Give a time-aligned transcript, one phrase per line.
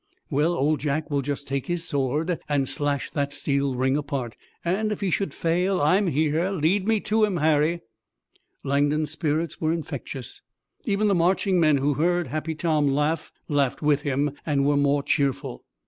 [0.31, 4.35] "Well, Old Jack will just take his sword and slash that steel ring apart.
[4.65, 6.49] And if he should fail I'm here.
[6.49, 7.81] Lead me to 'em, Harry."
[8.63, 10.41] Langdon's spirits were infectious.
[10.85, 15.03] Even the marching men who heard Happy Tom laugh, laughed with him and were more
[15.03, 15.65] cheerful.